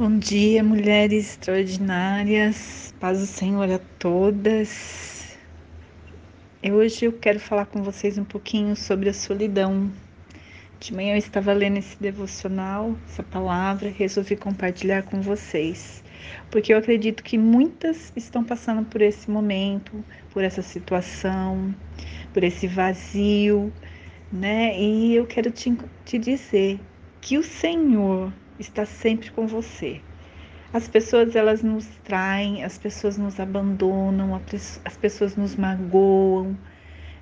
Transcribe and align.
Bom 0.00 0.18
dia, 0.18 0.64
mulheres 0.64 1.32
extraordinárias. 1.32 2.94
Paz 2.98 3.20
do 3.20 3.26
Senhor 3.26 3.70
a 3.70 3.78
todas. 3.98 5.36
E 6.62 6.72
hoje 6.72 7.04
eu 7.04 7.12
quero 7.12 7.38
falar 7.38 7.66
com 7.66 7.82
vocês 7.82 8.16
um 8.16 8.24
pouquinho 8.24 8.74
sobre 8.74 9.10
a 9.10 9.12
solidão. 9.12 9.92
De 10.78 10.94
manhã 10.94 11.12
eu 11.12 11.18
estava 11.18 11.52
lendo 11.52 11.76
esse 11.76 12.00
devocional, 12.00 12.96
essa 13.04 13.22
palavra, 13.22 13.90
resolvi 13.90 14.36
compartilhar 14.36 15.02
com 15.02 15.20
vocês, 15.20 16.02
porque 16.50 16.72
eu 16.72 16.78
acredito 16.78 17.22
que 17.22 17.36
muitas 17.36 18.10
estão 18.16 18.42
passando 18.42 18.86
por 18.86 19.02
esse 19.02 19.30
momento, 19.30 20.02
por 20.32 20.42
essa 20.42 20.62
situação, 20.62 21.74
por 22.32 22.42
esse 22.42 22.66
vazio, 22.66 23.70
né? 24.32 24.80
E 24.80 25.14
eu 25.14 25.26
quero 25.26 25.50
te, 25.50 25.76
te 26.06 26.16
dizer 26.16 26.80
que 27.20 27.36
o 27.36 27.42
Senhor 27.42 28.32
está 28.60 28.84
sempre 28.84 29.30
com 29.30 29.46
você. 29.46 30.00
As 30.72 30.86
pessoas 30.86 31.34
elas 31.34 31.62
nos 31.62 31.86
traem, 32.04 32.62
as 32.62 32.78
pessoas 32.78 33.18
nos 33.18 33.40
abandonam, 33.40 34.40
as 34.84 34.96
pessoas 34.96 35.34
nos 35.34 35.56
magoam. 35.56 36.56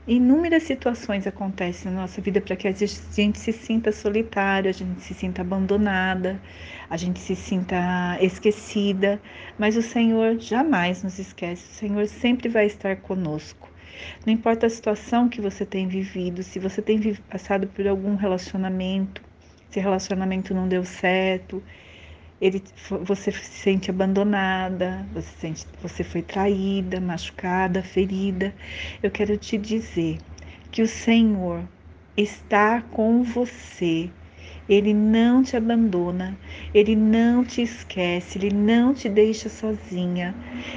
Inúmeras 0.06 0.62
situações 0.62 1.26
acontecem 1.26 1.92
na 1.92 2.02
nossa 2.02 2.20
vida 2.20 2.40
para 2.40 2.56
que 2.56 2.66
a 2.66 2.72
gente 2.72 3.38
se 3.38 3.52
sinta 3.52 3.92
solitário, 3.92 4.70
a 4.70 4.72
gente 4.72 5.02
se 5.02 5.14
sinta 5.14 5.42
abandonada, 5.42 6.40
a 6.88 6.96
gente 6.96 7.20
se 7.20 7.36
sinta 7.36 8.18
esquecida, 8.20 9.20
mas 9.58 9.76
o 9.76 9.82
Senhor 9.82 10.38
jamais 10.38 11.02
nos 11.02 11.18
esquece, 11.18 11.70
o 11.70 11.74
Senhor 11.74 12.06
sempre 12.06 12.48
vai 12.48 12.66
estar 12.66 12.96
conosco. 12.96 13.70
Não 14.24 14.32
importa 14.32 14.66
a 14.66 14.70
situação 14.70 15.28
que 15.28 15.40
você 15.40 15.66
tem 15.66 15.88
vivido, 15.88 16.42
se 16.42 16.58
você 16.58 16.80
tem 16.80 17.14
passado 17.30 17.66
por 17.66 17.86
algum 17.86 18.14
relacionamento, 18.14 19.27
esse 19.70 19.80
relacionamento 19.80 20.54
não 20.54 20.66
deu 20.66 20.84
certo, 20.84 21.62
ele, 22.40 22.62
você 23.02 23.32
se 23.32 23.44
sente 23.44 23.90
abandonada, 23.90 25.04
você, 25.12 25.28
sente, 25.40 25.66
você 25.82 26.04
foi 26.04 26.22
traída, 26.22 27.00
machucada, 27.00 27.82
ferida. 27.82 28.54
Eu 29.02 29.10
quero 29.10 29.36
te 29.36 29.58
dizer 29.58 30.18
que 30.70 30.80
o 30.80 30.86
Senhor 30.86 31.64
está 32.16 32.80
com 32.80 33.22
você. 33.24 34.08
Ele 34.68 34.92
não 34.92 35.42
te 35.42 35.56
abandona, 35.56 36.38
ele 36.74 36.94
não 36.94 37.42
te 37.42 37.62
esquece, 37.62 38.38
ele 38.38 38.54
não 38.54 38.94
te 38.94 39.08
deixa 39.08 39.48
sozinha. 39.48 40.34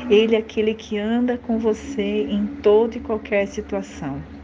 Ele 0.10 0.36
é 0.36 0.40
aquele 0.40 0.74
que 0.74 0.98
anda 0.98 1.38
com 1.38 1.60
você 1.60 2.24
em 2.24 2.48
toda 2.64 2.98
e 2.98 3.02
qualquer 3.02 3.48
situação. 3.48 4.41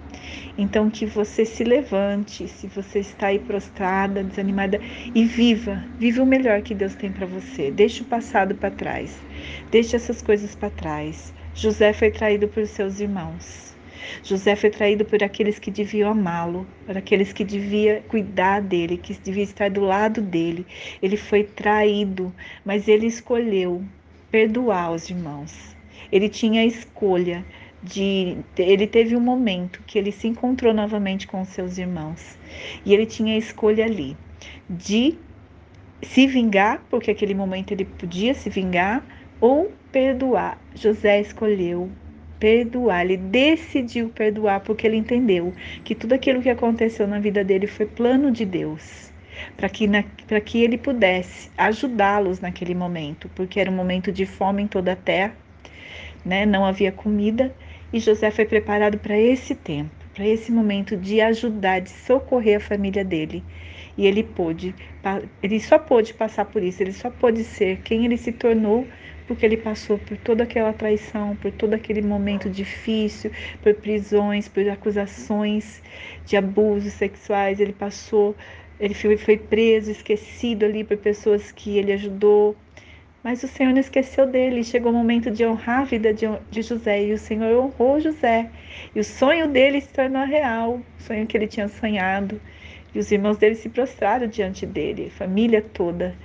Então, 0.58 0.90
que 0.90 1.06
você 1.06 1.46
se 1.46 1.64
levante, 1.64 2.48
se 2.48 2.68
você 2.68 3.00
está 3.00 3.28
aí 3.28 3.40
prostrada, 3.40 4.24
desanimada, 4.24 4.80
e 5.14 5.24
viva, 5.26 5.84
viva 6.00 6.24
o 6.24 6.26
melhor 6.26 6.62
que 6.62 6.74
Deus 6.74 6.96
tem 6.96 7.12
para 7.12 7.26
você. 7.26 7.72
Deixe 7.72 8.02
o 8.02 8.06
passado 8.06 8.56
para 8.56 8.72
trás, 8.72 9.18
deixe 9.72 9.96
essas 9.96 10.22
coisas 10.22 10.56
para 10.56 10.70
trás. 10.70 11.34
José 11.54 11.94
foi 11.94 12.12
traído 12.12 12.48
por 12.48 12.66
seus 12.68 13.00
irmãos. 13.00 13.76
José 14.24 14.56
foi 14.56 14.70
traído 14.70 15.06
por 15.06 15.24
aqueles 15.24 15.60
que 15.60 15.72
deviam 15.72 16.12
amá-lo, 16.12 16.68
por 16.86 16.98
aqueles 16.98 17.34
que 17.34 17.44
deviam 17.44 18.02
cuidar 18.04 18.62
dele, 18.62 18.98
que 18.98 19.14
deviam 19.14 19.44
estar 19.44 19.70
do 19.70 19.82
lado 19.82 20.22
dele. 20.22 20.66
Ele 21.02 21.18
foi 21.18 21.44
traído, 21.44 22.34
mas 22.64 22.88
ele 22.88 23.08
escolheu 23.08 23.84
perdoar 24.32 24.92
os 24.92 25.10
irmãos. 25.10 25.76
Ele 26.12 26.30
tinha 26.30 26.62
a 26.62 26.66
escolha 26.66 27.44
de 27.84 28.38
ele 28.58 28.88
teve 28.88 29.16
um 29.16 29.20
momento 29.22 29.82
que 29.86 29.98
ele 29.98 30.12
se 30.12 30.28
encontrou 30.28 30.74
novamente 30.74 31.28
com 31.28 31.46
seus 31.46 31.78
irmãos 31.78 32.38
e 32.86 32.94
ele 32.94 33.06
tinha 33.06 33.36
a 33.36 33.38
escolha 33.38 33.86
ali 33.86 34.18
de 34.70 35.18
se 36.02 36.28
vingar, 36.28 36.84
porque 36.90 37.12
aquele 37.12 37.34
momento 37.34 37.72
ele 37.72 37.86
podia 37.86 38.34
se 38.34 38.50
vingar 38.50 39.04
ou 39.40 39.72
perdoar. 39.92 40.60
José 40.76 41.22
escolheu 41.22 41.90
perdoar, 42.40 43.04
ele 43.04 43.18
decidiu 43.18 44.10
perdoar 44.10 44.60
porque 44.62 44.86
ele 44.86 44.98
entendeu 44.98 45.54
que 45.84 45.96
tudo 45.96 46.14
aquilo 46.14 46.42
que 46.42 46.50
aconteceu 46.50 47.08
na 47.08 47.20
vida 47.20 47.44
dele 47.44 47.68
foi 47.68 47.86
plano 47.86 48.32
de 48.32 48.46
Deus. 48.46 49.12
Para 49.56 49.70
que, 49.70 49.88
que 50.46 50.64
ele 50.64 50.78
pudesse 50.78 51.52
ajudá-los 51.58 52.40
naquele 52.40 52.74
momento, 52.74 53.30
porque 53.36 53.60
era 53.60 53.70
um 53.70 53.76
momento 53.76 54.12
de 54.12 54.26
fome 54.26 54.64
em 54.64 54.68
toda 54.68 54.94
a 54.94 54.96
terra, 54.96 55.36
né? 56.26 56.44
não 56.46 56.66
havia 56.66 56.92
comida, 56.92 57.54
e 57.92 58.00
José 58.00 58.32
foi 58.32 58.46
preparado 58.46 58.98
para 58.98 59.18
esse 59.18 59.56
tempo, 59.56 59.92
para 60.14 60.28
esse 60.28 60.52
momento 60.52 60.98
de 60.98 61.22
ajudar, 61.22 61.80
de 61.80 61.90
socorrer 61.90 62.58
a 62.58 62.60
família 62.60 63.04
dele. 63.04 63.44
E 63.98 64.06
ele 64.06 64.24
pôde, 64.24 64.76
ele 65.42 65.60
só 65.60 65.80
pôde 65.80 66.14
passar 66.14 66.46
por 66.46 66.62
isso, 66.62 66.84
ele 66.84 66.94
só 66.94 67.10
pôde 67.10 67.44
ser 67.44 67.82
quem 67.82 68.06
ele 68.06 68.18
se 68.18 68.32
tornou 68.32 68.86
porque 69.28 69.46
ele 69.46 69.58
passou 69.58 70.00
por 70.00 70.18
toda 70.18 70.44
aquela 70.44 70.72
traição, 70.72 71.36
por 71.36 71.52
todo 71.52 71.74
aquele 71.74 72.02
momento 72.02 72.50
difícil, 72.50 73.30
por 73.62 73.74
prisões, 73.76 74.48
por 74.48 74.68
acusações 74.70 75.84
de 76.26 76.38
abusos 76.38 76.94
sexuais, 76.94 77.60
ele 77.60 77.74
passou, 77.74 78.36
ele 78.80 78.94
foi, 78.94 79.38
preso, 79.38 79.92
esquecido 79.92 80.64
ali 80.64 80.84
por 80.84 80.98
pessoas 80.98 81.52
que 81.52 81.78
ele 81.78 81.92
ajudou, 81.92 82.56
mas 83.28 83.44
o 83.44 83.48
Senhor 83.50 83.74
não 83.74 83.82
esqueceu 83.82 84.26
dele. 84.26 84.64
Chegou 84.64 84.90
o 84.90 84.96
momento 84.96 85.30
de 85.30 85.46
honrar 85.46 85.82
a 85.82 85.84
vida 85.84 86.14
de, 86.14 86.62
José 86.62 87.08
e 87.08 87.12
o 87.12 87.18
Senhor 87.18 87.62
honrou 87.62 88.00
José. 88.00 88.50
E 88.96 89.02
o 89.02 89.04
sonho 89.04 89.50
dele 89.50 89.82
se 89.82 89.90
tornou 89.90 90.26
real, 90.26 90.76
o 90.76 91.04
sonho 91.04 91.28
que 91.28 91.36
ele 91.36 91.46
tinha 91.46 91.68
sonhado. 91.68 92.40
E 92.96 93.00
os 93.00 93.12
irmãos 93.12 93.36
dele 93.36 93.56
se 93.56 93.68
prostraram 93.68 94.28
diante 94.28 94.66
dele, 94.66 95.12
a 95.14 95.18
família 95.18 95.62
toda. 95.62 96.16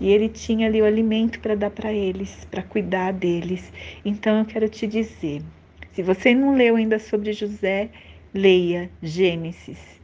E 0.00 0.08
ele 0.08 0.26
tinha 0.26 0.68
ali 0.68 0.80
o 0.80 0.86
alimento 0.86 1.38
para 1.38 1.54
dar 1.54 1.68
para 1.68 1.92
eles, 1.92 2.46
para 2.50 2.62
cuidar 2.62 3.12
deles. 3.12 3.70
Então 4.02 4.38
eu 4.38 4.46
quero 4.46 4.70
te 4.70 4.86
dizer: 4.86 5.42
se 5.92 6.02
você 6.02 6.34
não 6.34 6.54
leu 6.54 6.76
ainda 6.76 6.98
sobre 6.98 7.34
José, 7.34 7.90
leia 8.32 8.88
Gênesis. 9.02 10.00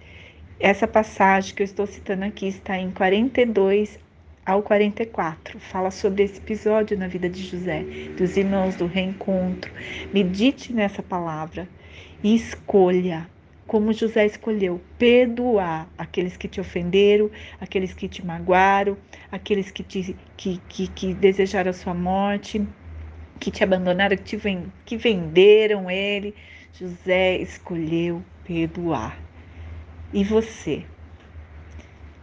Essa 0.61 0.87
passagem 0.87 1.55
que 1.55 1.63
eu 1.63 1.65
estou 1.65 1.87
citando 1.87 2.27
aqui 2.27 2.47
está 2.49 2.77
em 2.77 2.91
42 2.91 3.99
ao 4.45 4.63
44. 4.63 5.59
Fala 5.59 5.91
sobre 5.91 6.25
esse 6.25 6.39
episódio 6.39 6.99
na 6.99 7.09
vida 7.09 7.29
de 7.29 7.43
José, 7.43 7.85
dos 8.17 8.37
irmãos 8.37 8.77
do 8.77 8.87
reencontro. 8.87 9.73
Medite 10.13 10.73
nessa 10.73 11.03
palavra 11.03 11.69
e 12.23 12.35
escolha, 12.35 13.29
como 13.67 13.93
José 13.93 14.27
escolheu, 14.27 14.81
perdoar 14.99 15.89
aqueles 15.97 16.37
que 16.37 16.47
te 16.47 16.61
ofenderam, 16.61 17.31
aqueles 17.61 17.95
que 17.95 18.09
te 18.09 18.25
magoaram, 18.25 18.97
aqueles 19.33 19.71
que, 19.71 19.83
te, 19.83 20.15
que, 20.37 20.61
que, 20.69 20.89
que 20.89 21.15
desejaram 21.15 21.71
a 21.71 21.75
sua 21.75 21.95
morte, 21.95 22.67
que 23.41 23.51
te 23.51 23.65
abandonaram, 23.65 24.17
que, 24.17 24.37
te, 24.37 24.59
que 24.85 24.97
venderam 24.97 25.91
ele. 25.91 26.35
José 26.73 27.39
escolheu 27.39 28.23
perdoar. 28.45 29.19
E 30.13 30.23
você? 30.23 30.85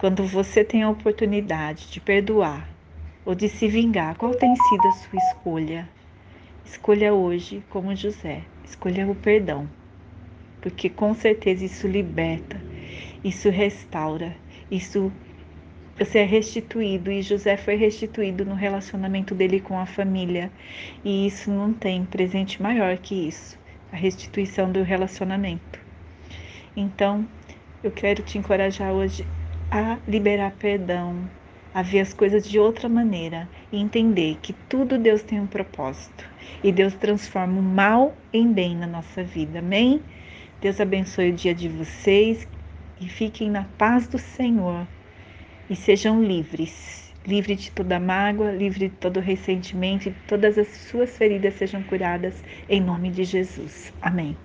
Quando 0.02 0.26
você 0.26 0.64
tem 0.64 0.82
a 0.82 0.90
oportunidade 0.90 1.92
de 1.92 2.00
perdoar 2.02 2.68
ou 3.24 3.36
de 3.36 3.48
se 3.48 3.68
vingar, 3.68 4.18
qual 4.18 4.34
tem 4.34 4.56
sido 4.56 4.88
a 4.88 4.92
sua 4.94 5.20
escolha? 5.20 5.88
Escolha 6.66 7.14
hoje 7.14 7.64
como 7.70 7.96
José, 7.96 8.42
escolha 8.66 9.08
o 9.08 9.14
perdão, 9.14 9.70
porque 10.60 10.90
com 10.90 11.14
certeza 11.14 11.64
isso 11.64 11.88
liberta, 11.88 12.60
isso 13.24 13.48
restaura, 13.52 14.36
isso 14.72 15.12
você 16.00 16.18
é 16.18 16.26
restituído 16.26 17.12
e 17.12 17.22
José 17.22 17.56
foi 17.56 17.76
restituído 17.76 18.44
no 18.44 18.56
relacionamento 18.56 19.36
dele 19.36 19.60
com 19.60 19.78
a 19.78 19.86
família. 19.86 20.52
E 21.06 21.28
isso 21.28 21.52
não 21.52 21.72
tem 21.72 22.04
presente 22.06 22.60
maior 22.60 22.98
que 22.98 23.28
isso, 23.28 23.56
a 23.92 23.96
restituição 23.96 24.72
do 24.72 24.82
relacionamento. 24.82 25.80
Então, 26.76 27.24
eu 27.84 27.92
quero 27.92 28.24
te 28.24 28.40
encorajar 28.40 28.92
hoje 28.94 29.24
a 29.72 29.98
liberar 30.06 30.52
perdão, 30.60 31.30
a 31.74 31.82
ver 31.82 32.02
as 32.02 32.14
coisas 32.14 32.44
de 32.44 32.60
outra 32.60 32.90
maneira 32.90 33.48
e 33.72 33.80
entender 33.80 34.38
que 34.42 34.52
tudo 34.52 34.98
Deus 34.98 35.24
tem 35.24 35.40
um 35.40 35.48
propósito 35.48 36.26
e 36.62 36.74
Deus 36.74 36.94
transforma 36.96 37.58
o 37.58 37.64
mal 37.64 38.14
em 38.34 38.52
bem 38.52 38.76
na 38.76 38.86
nossa 38.86 39.24
vida. 39.24 39.60
Amém? 39.60 40.02
Deus 40.60 40.82
abençoe 40.82 41.30
o 41.30 41.34
dia 41.34 41.56
de 41.56 41.70
vocês 41.70 42.46
e 43.00 43.08
fiquem 43.08 43.50
na 43.50 43.64
paz 43.78 44.10
do 44.10 44.20
Senhor 44.20 44.86
e 45.70 45.76
sejam 45.76 46.22
livres. 46.22 47.10
Livre 47.26 47.56
de 47.56 47.72
toda 47.72 48.00
mágoa, 48.00 48.52
livre 48.52 48.90
de 48.90 48.96
todo 48.96 49.22
ressentimento 49.22 50.10
e 50.10 50.12
todas 50.28 50.58
as 50.58 50.68
suas 50.68 51.16
feridas 51.18 51.54
sejam 51.54 51.82
curadas 51.82 52.44
em 52.68 52.82
nome 52.82 53.10
de 53.10 53.24
Jesus. 53.24 53.94
Amém. 54.02 54.36